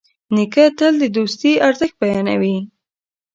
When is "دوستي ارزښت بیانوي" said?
1.17-2.57